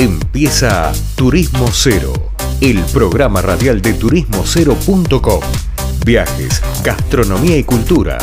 Empieza 0.00 0.92
Turismo 1.16 1.66
Cero, 1.72 2.12
el 2.60 2.78
programa 2.94 3.42
radial 3.42 3.82
de 3.82 3.94
turismocero.com. 3.94 5.40
Viajes, 6.06 6.62
gastronomía 6.84 7.58
y 7.58 7.64
cultura, 7.64 8.16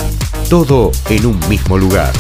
todo 0.50 0.92
en 1.10 1.26
un 1.26 1.38
mismo 1.50 1.78
lugar. 1.78 2.14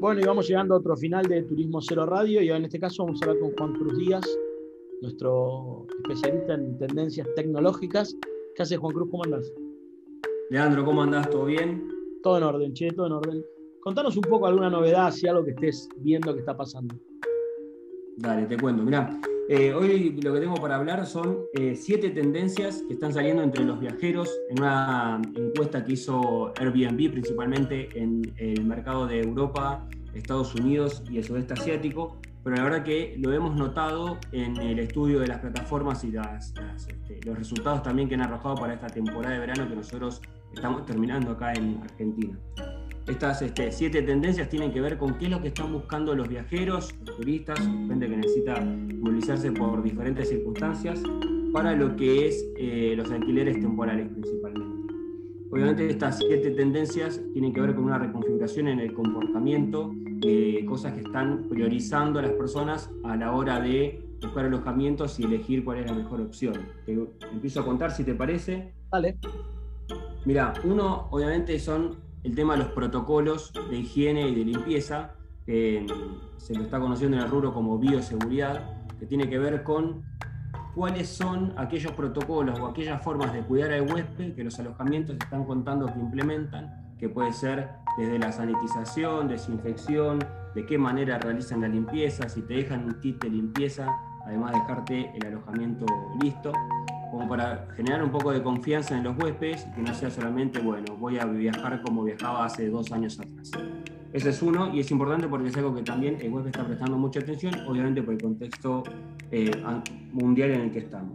Bueno, 0.00 0.20
y 0.20 0.24
vamos 0.24 0.48
llegando 0.48 0.74
a 0.74 0.78
otro 0.78 0.96
final 0.96 1.26
de 1.26 1.44
Turismo 1.44 1.80
Cero 1.80 2.06
Radio 2.06 2.42
y 2.42 2.50
en 2.50 2.64
este 2.64 2.80
caso 2.80 3.04
vamos 3.04 3.22
a 3.22 3.26
hablar 3.26 3.40
con 3.40 3.52
Juan 3.52 3.72
Cruz 3.74 3.96
Díaz, 3.96 4.26
nuestro 5.00 5.86
especialista 6.02 6.54
en 6.54 6.76
tendencias 6.76 7.28
tecnológicas. 7.36 8.16
¿Qué 8.56 8.64
hace 8.64 8.76
Juan 8.78 8.94
Cruz? 8.94 9.08
¿Cómo 9.12 9.22
andás? 9.22 9.52
Leandro, 10.50 10.84
¿cómo 10.84 11.04
andás? 11.04 11.30
¿Todo 11.30 11.44
bien? 11.44 11.99
Todo 12.22 12.38
en 12.38 12.42
orden, 12.44 12.72
che, 12.74 12.90
todo 12.90 13.06
en 13.06 13.12
orden. 13.12 13.44
Contanos 13.80 14.16
un 14.16 14.22
poco 14.22 14.46
alguna 14.46 14.68
novedad, 14.68 15.10
si 15.10 15.26
algo 15.26 15.44
que 15.44 15.52
estés 15.52 15.88
viendo 15.96 16.34
que 16.34 16.40
está 16.40 16.56
pasando. 16.56 16.94
Dale, 18.18 18.46
te 18.46 18.58
cuento. 18.58 18.82
Mirá, 18.82 19.18
eh, 19.48 19.72
hoy 19.72 20.20
lo 20.22 20.34
que 20.34 20.40
tengo 20.40 20.54
para 20.54 20.76
hablar 20.76 21.06
son 21.06 21.38
eh, 21.54 21.74
siete 21.74 22.10
tendencias 22.10 22.84
que 22.86 22.94
están 22.94 23.12
saliendo 23.12 23.42
entre 23.42 23.64
los 23.64 23.80
viajeros 23.80 24.30
en 24.50 24.60
una 24.60 25.20
encuesta 25.34 25.82
que 25.82 25.94
hizo 25.94 26.52
Airbnb, 26.58 27.10
principalmente 27.10 27.88
en 27.98 28.22
el 28.36 28.64
mercado 28.64 29.06
de 29.06 29.22
Europa, 29.22 29.88
Estados 30.14 30.54
Unidos 30.54 31.02
y 31.10 31.18
el 31.18 31.24
sudeste 31.24 31.54
asiático. 31.54 32.18
Pero 32.44 32.56
la 32.56 32.64
verdad 32.64 32.84
que 32.84 33.16
lo 33.18 33.32
hemos 33.32 33.56
notado 33.56 34.18
en 34.32 34.56
el 34.58 34.78
estudio 34.78 35.20
de 35.20 35.26
las 35.26 35.40
plataformas 35.40 36.04
y 36.04 36.12
este, 36.36 37.20
los 37.26 37.36
resultados 37.36 37.82
también 37.82 38.08
que 38.08 38.14
han 38.14 38.22
arrojado 38.22 38.54
para 38.54 38.74
esta 38.74 38.86
temporada 38.86 39.34
de 39.34 39.40
verano 39.40 39.68
que 39.68 39.76
nosotros 39.76 40.22
estamos 40.54 40.86
terminando 40.86 41.32
acá 41.32 41.52
en 41.54 41.78
Argentina. 41.82 42.38
Estas 43.06 43.42
este, 43.42 43.72
siete 43.72 44.02
tendencias 44.02 44.48
tienen 44.48 44.72
que 44.72 44.80
ver 44.80 44.96
con 44.96 45.18
qué 45.18 45.24
es 45.24 45.30
lo 45.30 45.40
que 45.40 45.48
están 45.48 45.72
buscando 45.72 46.14
los 46.14 46.28
viajeros, 46.28 46.94
los 47.04 47.16
turistas, 47.16 47.58
gente 47.58 48.08
que 48.08 48.16
necesita 48.16 48.60
movilizarse 48.60 49.50
por 49.52 49.82
diferentes 49.82 50.28
circunstancias 50.28 51.02
para 51.52 51.74
lo 51.74 51.96
que 51.96 52.28
es 52.28 52.46
eh, 52.56 52.94
los 52.96 53.10
alquileres 53.10 53.60
temporales 53.60 54.08
principalmente. 54.08 54.94
Obviamente 55.50 55.88
estas 55.88 56.18
siete 56.18 56.52
tendencias 56.52 57.20
tienen 57.32 57.52
que 57.52 57.60
ver 57.60 57.74
con 57.74 57.84
una 57.84 57.98
reconfiguración 57.98 58.68
en 58.68 58.78
el 58.78 58.92
comportamiento, 58.92 59.92
eh, 60.22 60.64
cosas 60.64 60.92
que 60.92 61.00
están 61.00 61.48
priorizando 61.48 62.20
a 62.20 62.22
las 62.22 62.32
personas 62.32 62.88
a 63.02 63.16
la 63.16 63.32
hora 63.32 63.60
de 63.60 64.00
buscar 64.22 64.44
alojamientos 64.44 65.18
y 65.18 65.24
elegir 65.24 65.64
cuál 65.64 65.78
es 65.78 65.86
la 65.86 65.94
mejor 65.94 66.20
opción. 66.20 66.54
Te 66.86 66.96
empiezo 67.32 67.60
a 67.60 67.64
contar 67.64 67.90
si 67.90 68.04
te 68.04 68.14
parece. 68.14 68.72
Vale. 68.90 69.16
Mira, 70.24 70.52
uno 70.64 71.08
obviamente 71.10 71.58
son 71.58 71.96
el 72.24 72.34
tema 72.34 72.52
de 72.52 72.64
los 72.64 72.68
protocolos 72.72 73.52
de 73.70 73.78
higiene 73.78 74.28
y 74.28 74.34
de 74.34 74.44
limpieza, 74.44 75.12
que 75.46 75.86
mm, 75.88 76.38
se 76.38 76.54
lo 76.54 76.64
está 76.64 76.78
conociendo 76.78 77.16
en 77.16 77.22
el 77.22 77.30
rubro 77.30 77.54
como 77.54 77.78
bioseguridad, 77.78 78.76
que 78.98 79.06
tiene 79.06 79.30
que 79.30 79.38
ver 79.38 79.62
con 79.62 80.02
cuáles 80.74 81.08
son 81.08 81.54
aquellos 81.56 81.92
protocolos 81.92 82.60
o 82.60 82.66
aquellas 82.66 83.02
formas 83.02 83.32
de 83.32 83.40
cuidar 83.40 83.72
al 83.72 83.90
huésped 83.90 84.34
que 84.34 84.44
los 84.44 84.58
alojamientos 84.58 85.16
están 85.18 85.44
contando 85.44 85.86
que 85.86 85.98
implementan, 85.98 86.94
que 86.98 87.08
puede 87.08 87.32
ser 87.32 87.70
desde 87.96 88.18
la 88.18 88.30
sanitización, 88.30 89.26
desinfección, 89.26 90.18
de 90.54 90.66
qué 90.66 90.76
manera 90.76 91.18
realizan 91.18 91.62
la 91.62 91.68
limpieza, 91.68 92.28
si 92.28 92.42
te 92.42 92.54
dejan 92.54 92.84
un 92.84 93.00
kit 93.00 93.22
de 93.22 93.30
limpieza, 93.30 93.88
además 94.26 94.52
de 94.52 94.58
dejarte 94.58 95.12
el 95.16 95.26
alojamiento 95.26 95.86
listo 96.20 96.52
como 97.10 97.28
para 97.28 97.66
generar 97.76 98.02
un 98.02 98.10
poco 98.10 98.32
de 98.32 98.42
confianza 98.42 98.96
en 98.96 99.04
los 99.04 99.16
huéspedes 99.18 99.64
que 99.74 99.82
no 99.82 99.94
sea 99.94 100.10
solamente, 100.10 100.60
bueno, 100.60 100.96
voy 100.96 101.18
a 101.18 101.24
viajar 101.24 101.82
como 101.82 102.04
viajaba 102.04 102.44
hace 102.44 102.68
dos 102.68 102.92
años 102.92 103.18
atrás. 103.18 103.50
Ese 104.12 104.30
es 104.30 104.42
uno 104.42 104.74
y 104.74 104.80
es 104.80 104.90
importante 104.90 105.28
porque 105.28 105.48
es 105.48 105.56
algo 105.56 105.74
que 105.74 105.82
también 105.82 106.18
el 106.20 106.32
huésped 106.32 106.50
está 106.50 106.66
prestando 106.66 106.96
mucha 106.96 107.20
atención, 107.20 107.54
obviamente 107.66 108.02
por 108.02 108.14
el 108.14 108.20
contexto 108.20 108.82
eh, 109.30 109.50
mundial 110.12 110.50
en 110.50 110.60
el 110.62 110.70
que 110.72 110.80
estamos. 110.80 111.14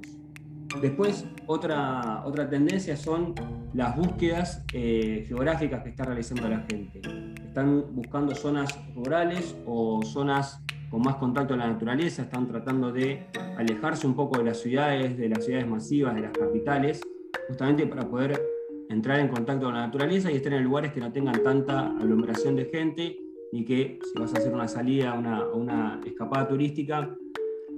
Después, 0.81 1.25
otra, 1.47 2.23
otra 2.25 2.49
tendencia 2.49 2.97
son 2.97 3.33
las 3.73 3.95
búsquedas 3.95 4.63
eh, 4.73 5.25
geográficas 5.27 5.83
que 5.83 5.89
está 5.89 6.05
realizando 6.05 6.47
la 6.49 6.65
gente. 6.69 7.01
Están 7.45 7.95
buscando 7.95 8.35
zonas 8.35 8.77
rurales 8.93 9.55
o 9.65 10.01
zonas 10.03 10.61
con 10.95 11.01
más 11.01 11.17
contacto 11.17 11.49
con 11.49 11.59
la 11.59 11.67
naturaleza, 11.67 12.21
están 12.21 12.47
tratando 12.47 12.89
de 12.89 13.25
alejarse 13.57 14.07
un 14.07 14.15
poco 14.15 14.37
de 14.37 14.45
las 14.45 14.61
ciudades, 14.61 15.17
de 15.17 15.27
las 15.27 15.43
ciudades 15.43 15.67
masivas, 15.67 16.15
de 16.15 16.21
las 16.21 16.31
capitales, 16.31 17.01
justamente 17.49 17.85
para 17.85 18.07
poder 18.07 18.41
entrar 18.87 19.19
en 19.19 19.27
contacto 19.27 19.65
con 19.65 19.73
la 19.73 19.87
naturaleza 19.87 20.31
y 20.31 20.37
estar 20.37 20.53
en 20.53 20.63
lugares 20.63 20.93
que 20.93 21.01
no 21.01 21.11
tengan 21.11 21.43
tanta 21.43 21.87
aglomeración 21.87 22.55
de 22.55 22.65
gente 22.67 23.17
y 23.51 23.65
que 23.65 23.99
si 24.05 24.17
vas 24.21 24.33
a 24.35 24.37
hacer 24.37 24.53
una 24.53 24.69
salida 24.69 25.11
una, 25.15 25.45
una, 25.49 25.99
escapada 26.05 26.47
turística, 26.47 27.13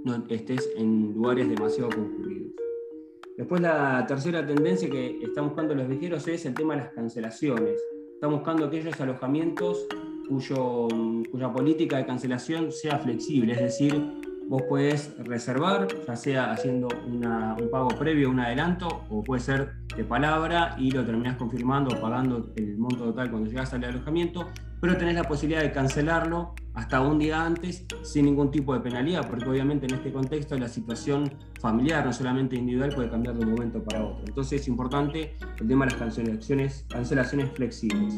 no 0.06 0.24
estés 0.30 0.72
en 0.78 1.14
lugares 1.16 1.50
demasiado 1.50 1.90
concurridos. 1.90 2.52
Después 3.36 3.62
la 3.62 4.06
tercera 4.08 4.46
tendencia 4.46 4.92
que 4.92 5.24
están 5.24 5.46
buscando 5.46 5.74
los 5.74 5.88
viajeros 5.88 6.28
es 6.28 6.46
el 6.46 6.54
tema 6.54 6.76
de 6.76 6.82
las 6.82 6.94
cancelaciones. 6.94 7.84
Están 8.14 8.30
buscando 8.30 8.68
aquellos 8.68 9.02
alojamientos 9.02 9.88
cuyo, 10.28 10.88
cuya 11.32 11.52
política 11.52 11.98
de 11.98 12.06
cancelación 12.06 12.72
sea 12.72 13.00
flexible, 13.00 13.54
es 13.54 13.60
decir, 13.60 14.27
vos 14.50 14.63
podés 14.63 15.13
reservar, 15.19 15.88
ya 16.08 16.16
sea 16.16 16.52
haciendo 16.52 16.88
un 17.06 17.69
pago 17.69 17.90
previo, 17.90 18.30
un 18.30 18.40
adelanto, 18.40 19.03
o 19.09 19.24
puede 19.24 19.41
ser 19.41 19.74
de 19.96 20.03
palabra 20.03 20.75
y 20.78 20.91
lo 20.91 21.06
terminás 21.06 21.38
confirmando 21.38 21.96
o 21.96 22.02
pagando 22.02 22.52
el 22.56 22.78
monto 22.78 23.06
total 23.06 23.30
cuando 23.30 23.50
llegas 23.50 23.74
al 23.74 23.84
alojamiento, 23.84 24.47
pero 24.80 24.96
tenés 24.96 25.16
la 25.16 25.24
posibilidad 25.24 25.63
de 25.63 25.72
cancelarlo 25.72 26.53
hasta 26.75 27.02
un 27.02 27.18
día 27.18 27.44
antes 27.44 27.86
sin 28.03 28.25
ningún 28.25 28.52
tipo 28.52 28.74
de 28.74 28.80
penalidad, 28.80 29.28
porque 29.28 29.50
obviamente 29.50 29.88
en 29.88 29.96
este 29.96 30.12
contexto 30.13 30.57
la 30.57 30.68
situación 30.68 31.31
familiar, 31.59 32.06
no 32.06 32.13
solamente 32.13 32.56
individual, 32.56 32.94
puede 32.94 33.09
cambiar 33.09 33.36
de 33.36 33.44
un 33.44 33.52
momento 33.53 33.84
para 33.84 34.06
otro. 34.06 34.24
Entonces 34.28 34.62
es 34.62 34.68
importante 34.68 35.36
el 35.59 35.68
tema 35.68 35.86
de 35.86 35.91
las 35.91 36.00
cancelaciones, 36.00 36.86
cancelaciones 36.88 37.50
flexibles. 37.53 38.13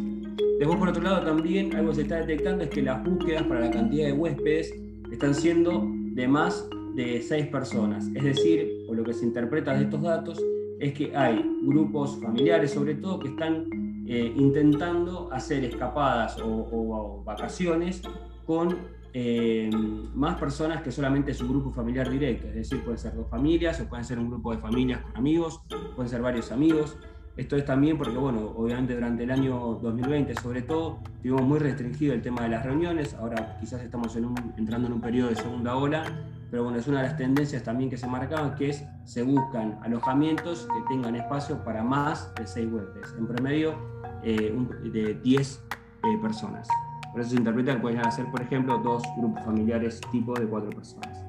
Después, 0.59 0.77
por 0.77 0.89
otro 0.89 1.01
lado, 1.01 1.25
también 1.25 1.73
algo 1.73 1.91
que 1.91 1.95
se 1.95 2.01
está 2.01 2.17
detectando 2.17 2.65
es 2.65 2.69
que 2.69 2.81
las 2.81 3.01
búsquedas 3.01 3.43
para 3.43 3.61
la 3.61 3.71
cantidad 3.71 4.07
de 4.07 4.13
huéspedes 4.13 4.73
están 5.09 5.33
siendo 5.33 5.89
de 6.13 6.27
más 6.27 6.67
de 6.95 7.21
seis 7.21 7.47
personas. 7.47 8.07
Es 8.13 8.23
decir, 8.23 8.85
o 8.87 8.93
lo 8.93 9.03
que 9.03 9.13
se 9.13 9.25
interpreta 9.25 9.73
de 9.73 9.83
estos 9.83 10.01
datos, 10.01 10.39
es 10.79 10.93
que 10.93 11.15
hay 11.15 11.45
grupos 11.63 12.17
familiares, 12.21 12.71
sobre 12.71 12.95
todo, 12.95 13.19
que 13.19 13.27
están 13.29 13.67
eh, 14.07 14.33
intentando 14.35 15.29
hacer 15.31 15.63
escapadas 15.65 16.37
o, 16.41 17.21
vacaciones 17.25 18.01
con 18.45 18.77
eh, 19.13 19.69
más 20.15 20.39
personas 20.39 20.81
que 20.81 20.91
solamente 20.91 21.33
su 21.33 21.47
grupo 21.47 21.71
familiar 21.71 22.09
directo. 22.09 22.47
Es 22.47 22.55
decir, 22.55 22.81
pueden 22.81 22.97
ser 22.97 23.15
dos 23.15 23.29
familias 23.29 23.79
o 23.81 23.89
pueden 23.89 24.05
ser 24.05 24.17
un 24.19 24.29
grupo 24.29 24.51
de 24.51 24.57
familias 24.59 25.01
con 25.01 25.17
amigos, 25.17 25.61
pueden 25.95 26.09
ser 26.09 26.21
varios 26.21 26.51
amigos. 26.51 26.97
Esto 27.39 27.55
es 27.55 27.63
también 27.63 27.97
porque, 27.97 28.17
bueno, 28.17 28.51
obviamente 28.57 28.93
durante 28.93 29.23
el 29.23 29.31
año 29.31 29.79
2020 29.81 30.35
sobre 30.35 30.61
todo, 30.61 30.99
tuvimos 31.21 31.43
muy 31.43 31.57
restringido 31.57 32.13
el 32.13 32.21
tema 32.21 32.41
de 32.41 32.49
las 32.49 32.65
reuniones, 32.65 33.13
ahora 33.13 33.55
quizás 33.61 33.81
estamos 33.81 34.13
entrando 34.57 34.87
en 34.87 34.93
un 34.95 34.99
periodo 34.99 35.29
de 35.29 35.37
segunda 35.37 35.73
ola, 35.77 36.03
pero 36.51 36.65
bueno, 36.65 36.77
es 36.77 36.87
una 36.87 37.01
de 37.01 37.07
las 37.07 37.15
tendencias 37.15 37.63
también 37.63 37.89
que 37.89 37.95
se 37.95 38.07
marcaban, 38.07 38.55
que 38.55 38.71
es 38.71 38.83
se 39.05 39.23
buscan 39.23 39.79
alojamientos 39.83 40.67
que 40.67 40.93
tengan 40.93 41.15
espacio 41.15 41.63
para 41.63 41.81
más 41.81 42.29
de 42.35 42.45
seis 42.45 42.67
huéspedes, 42.69 43.15
en 43.17 43.25
promedio 43.25 43.73
eh, 44.21 44.53
de 44.91 45.13
10 45.13 45.63
eh, 45.71 46.17
personas. 46.21 46.67
Por 47.13 47.21
eso 47.21 47.29
se 47.29 47.37
interpreta 47.37 47.73
que 47.73 47.79
pueden 47.79 47.99
hacer, 47.99 48.25
por 48.25 48.41
ejemplo, 48.41 48.79
dos 48.79 49.01
grupos 49.17 49.45
familiares 49.45 50.01
tipo 50.11 50.37
de 50.37 50.45
cuatro 50.45 50.71
personas. 50.71 51.23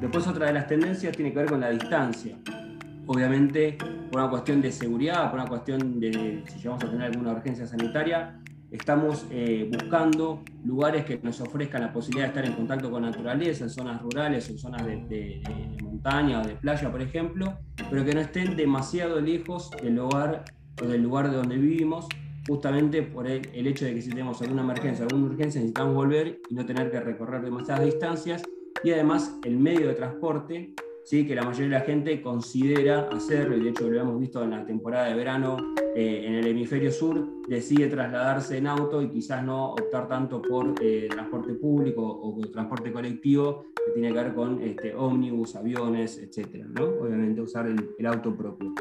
Después 0.00 0.28
otra 0.28 0.46
de 0.46 0.52
las 0.52 0.68
tendencias 0.68 1.12
tiene 1.16 1.32
que 1.32 1.40
ver 1.40 1.48
con 1.48 1.58
la 1.58 1.70
distancia 1.70 2.36
obviamente 3.10 3.76
por 4.08 4.20
una 4.20 4.30
cuestión 4.30 4.62
de 4.62 4.70
seguridad, 4.70 5.30
por 5.30 5.40
una 5.40 5.48
cuestión 5.48 5.98
de 5.98 6.44
si 6.46 6.58
llegamos 6.58 6.84
a 6.84 6.90
tener 6.90 7.10
alguna 7.10 7.32
urgencia 7.32 7.66
sanitaria, 7.66 8.40
estamos 8.70 9.26
eh, 9.32 9.68
buscando 9.68 10.44
lugares 10.64 11.04
que 11.04 11.18
nos 11.20 11.40
ofrezcan 11.40 11.82
la 11.82 11.92
posibilidad 11.92 12.26
de 12.26 12.28
estar 12.28 12.44
en 12.44 12.52
contacto 12.52 12.88
con 12.88 13.02
naturaleza, 13.02 13.64
en 13.64 13.70
zonas 13.70 14.00
rurales, 14.00 14.48
en 14.48 14.58
zonas 14.58 14.86
de, 14.86 15.42
montaña 15.82 16.40
o 16.40 16.46
de 16.46 16.54
playa, 16.54 16.88
por 16.88 17.02
ejemplo, 17.02 17.58
pero 17.90 18.04
que 18.04 18.14
no 18.14 18.20
estén 18.20 18.56
demasiado 18.56 19.20
lejos 19.20 19.72
del 19.82 19.98
hogar 19.98 20.44
o 20.80 20.86
del 20.86 21.02
lugar 21.02 21.32
de 21.32 21.36
donde 21.36 21.56
vivimos, 21.56 22.06
justamente 22.46 23.02
por 23.02 23.26
el, 23.26 23.44
el 23.52 23.66
hecho 23.66 23.86
de 23.86 23.94
que 23.94 24.02
si 24.02 24.10
tenemos 24.10 24.40
alguna 24.40 24.62
emergencia, 24.62 25.04
alguna 25.04 25.26
urgencia, 25.26 25.60
necesitamos 25.60 25.96
volver 25.96 26.40
y 26.48 26.54
no 26.54 26.64
tener 26.64 26.92
que 26.92 27.00
recorrer 27.00 27.42
demasiadas 27.42 27.84
distancias, 27.86 28.44
y 28.84 28.92
además 28.92 29.36
el 29.44 29.58
medio 29.58 29.88
de 29.88 29.94
transporte 29.94 30.74
¿sí? 31.04 31.26
que 31.26 31.34
la 31.34 31.42
mayoría 31.42 31.68
de 31.68 31.80
la 31.80 31.80
gente 31.80 32.20
considera 32.22 33.08
hacerlo, 33.12 33.56
y 33.56 33.60
de 33.64 33.70
hecho 33.70 33.88
lo 33.88 34.00
hemos 34.00 34.18
visto 34.18 34.42
en 34.42 34.50
la 34.50 34.64
temporada 34.64 35.08
de 35.08 35.14
verano 35.14 35.56
eh, 35.94 36.24
en 36.24 36.34
el 36.34 36.46
hemisferio 36.46 36.92
sur, 36.92 37.26
decide 37.48 37.88
trasladarse 37.88 38.58
en 38.58 38.68
auto 38.68 39.02
y 39.02 39.08
quizás 39.08 39.42
no 39.42 39.72
optar 39.72 40.06
tanto 40.06 40.40
por 40.40 40.74
eh, 40.80 41.08
transporte 41.10 41.54
público 41.54 42.02
o, 42.02 42.38
transporte 42.52 42.92
colectivo, 42.92 43.64
que 43.74 43.92
tiene 43.92 44.08
que 44.08 44.14
ver 44.14 44.34
con 44.34 44.62
este, 44.62 44.94
ómnibus, 44.94 45.56
aviones, 45.56 46.18
etc. 46.18 46.64
¿no? 46.78 46.84
Obviamente 46.84 47.40
usar 47.40 47.66
el, 47.66 48.06
auto 48.06 48.36
propio. 48.36 48.72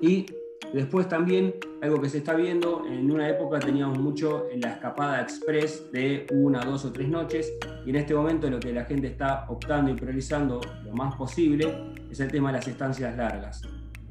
Y 0.00 0.26
Después 0.72 1.06
también 1.06 1.54
algo 1.82 2.00
que 2.00 2.08
se 2.08 2.18
está 2.18 2.34
viendo, 2.34 2.86
en 2.86 3.10
una 3.10 3.28
época 3.28 3.58
teníamos 3.58 3.98
mucho 3.98 4.46
la 4.56 4.72
escapada 4.72 5.20
express 5.20 5.90
de 5.92 6.26
una, 6.30 6.60
dos 6.60 6.86
o 6.86 6.92
tres 6.92 7.08
noches 7.08 7.52
y 7.84 7.90
en 7.90 7.96
este 7.96 8.14
momento 8.14 8.48
lo 8.48 8.58
que 8.58 8.72
la 8.72 8.84
gente 8.86 9.08
está 9.08 9.44
optando 9.48 9.90
y 9.90 9.94
priorizando 9.94 10.62
lo 10.84 10.92
más 10.92 11.14
posible 11.16 11.92
es 12.10 12.20
el 12.20 12.30
tema 12.30 12.50
de 12.50 12.58
las 12.58 12.68
estancias 12.68 13.14
largas. 13.16 13.62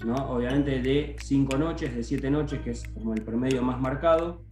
¿no? 0.06 0.16
Obviamente 0.30 0.82
de 0.82 1.16
cinco 1.20 1.58
noches, 1.58 1.96
de 1.96 2.04
siete 2.04 2.30
noches, 2.30 2.60
que 2.62 2.72
es 2.72 2.84
como 2.94 3.16
el 3.16 3.24
promedio 3.24 3.64
más 3.64 3.80
marcado, 3.80 4.44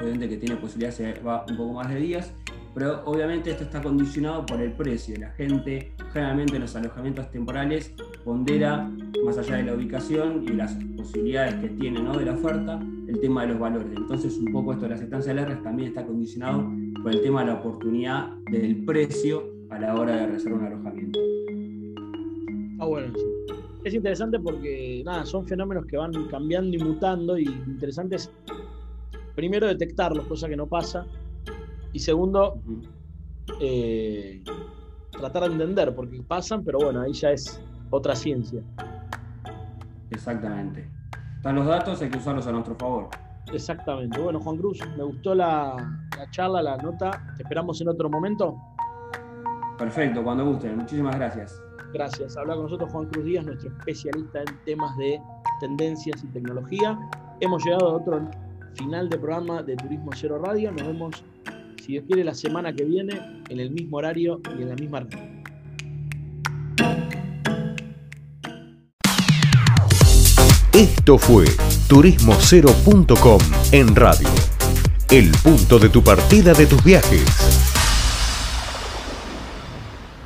obviamente 0.00 0.28
que 0.28 0.36
tiene 0.36 0.56
posibilidad 0.56 0.92
se 0.92 1.14
va 1.20 1.44
un 1.48 1.56
poco 1.56 1.72
más 1.72 1.88
de 1.88 1.96
días, 1.96 2.34
pero 2.78 3.02
obviamente 3.06 3.50
esto 3.50 3.64
está 3.64 3.82
condicionado 3.82 4.46
por 4.46 4.60
el 4.60 4.70
precio. 4.70 5.16
La 5.18 5.30
gente 5.30 5.94
generalmente 6.12 6.54
en 6.54 6.62
los 6.62 6.76
alojamientos 6.76 7.28
temporales 7.32 7.92
pondera, 8.24 8.88
más 9.24 9.36
allá 9.36 9.56
de 9.56 9.64
la 9.64 9.74
ubicación 9.74 10.44
y 10.44 10.52
las 10.52 10.74
posibilidades 10.96 11.54
que 11.54 11.70
tiene 11.70 12.00
¿no? 12.00 12.16
de 12.16 12.26
la 12.26 12.34
oferta, 12.34 12.80
el 13.08 13.18
tema 13.18 13.42
de 13.42 13.48
los 13.48 13.58
valores. 13.58 13.88
Entonces 13.96 14.38
un 14.38 14.52
poco 14.52 14.74
esto 14.74 14.84
de 14.84 14.90
las 14.90 15.00
estancias 15.00 15.62
también 15.64 15.88
está 15.88 16.06
condicionado 16.06 16.70
por 17.02 17.12
el 17.12 17.20
tema 17.20 17.40
de 17.40 17.46
la 17.48 17.54
oportunidad 17.54 18.30
del 18.48 18.84
precio 18.84 19.42
a 19.70 19.80
la 19.80 19.96
hora 19.96 20.14
de 20.14 20.26
reservar 20.28 20.60
un 20.60 20.66
alojamiento. 20.66 21.18
Ah, 22.78 22.86
bueno, 22.86 23.12
Es 23.82 23.92
interesante 23.92 24.38
porque 24.38 25.02
nada, 25.04 25.26
son 25.26 25.44
fenómenos 25.48 25.84
que 25.84 25.96
van 25.96 26.12
cambiando 26.30 26.76
y 26.76 26.78
mutando 26.78 27.36
y 27.36 27.42
interesante 27.44 28.14
es 28.14 28.30
primero 29.34 29.66
detectarlos, 29.66 30.26
cosa 30.26 30.48
que 30.48 30.56
no 30.56 30.68
pasa, 30.68 31.04
y 31.92 31.98
segundo, 31.98 32.60
eh, 33.60 34.42
tratar 35.10 35.44
de 35.44 35.52
entender, 35.52 35.94
porque 35.94 36.22
pasan, 36.22 36.64
pero 36.64 36.78
bueno, 36.78 37.00
ahí 37.00 37.12
ya 37.12 37.30
es 37.30 37.60
otra 37.90 38.14
ciencia. 38.14 38.62
Exactamente. 40.10 40.88
Están 41.36 41.56
los 41.56 41.66
datos, 41.66 42.00
hay 42.02 42.10
que 42.10 42.18
usarlos 42.18 42.46
a 42.46 42.52
nuestro 42.52 42.74
favor. 42.74 43.08
Exactamente. 43.52 44.20
Bueno, 44.20 44.40
Juan 44.40 44.56
Cruz, 44.56 44.80
me 44.96 45.04
gustó 45.04 45.34
la, 45.34 45.76
charla, 46.30 46.62
la 46.62 46.76
nota. 46.76 47.10
Te 47.36 47.42
esperamos 47.42 47.80
en 47.80 47.88
otro 47.88 48.10
momento. 48.10 48.56
Perfecto, 49.78 50.22
cuando 50.22 50.44
gusten. 50.44 50.76
Muchísimas 50.76 51.16
gracias. 51.16 51.62
Gracias. 51.94 52.36
Habla 52.36 52.54
con 52.54 52.64
nosotros 52.64 52.90
Juan 52.92 53.06
Cruz 53.06 53.24
Díaz, 53.24 53.46
nuestro 53.46 53.70
especialista 53.70 54.40
en 54.40 54.64
temas 54.64 54.96
de 54.98 55.20
tendencias 55.60 56.22
y 56.22 56.26
tecnología. 56.28 56.98
Hemos 57.40 57.64
llegado 57.64 57.88
a 57.88 57.92
otro 57.94 58.28
final 58.74 59.08
de 59.08 59.16
programa 59.16 59.62
de 59.62 59.76
Turismo 59.76 60.10
Cero 60.14 60.40
Radio. 60.44 60.70
Nos 60.72 60.86
vemos 60.86 61.24
si 61.88 61.92
Dios 61.92 62.04
quiere, 62.06 62.22
la 62.22 62.34
semana 62.34 62.74
que 62.74 62.84
viene, 62.84 63.18
en 63.48 63.60
el 63.60 63.70
mismo 63.70 63.96
horario 63.96 64.42
y 64.58 64.62
en 64.62 64.68
la 64.68 64.74
misma 64.74 65.06
Esto 70.74 71.16
fue 71.16 71.46
turismocero.com 71.88 73.40
en 73.72 73.96
radio. 73.96 74.28
El 75.10 75.30
punto 75.42 75.78
de 75.78 75.88
tu 75.88 76.04
partida 76.04 76.52
de 76.52 76.66
tus 76.66 76.84
viajes. 76.84 77.67